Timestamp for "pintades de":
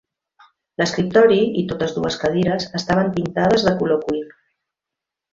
3.19-3.75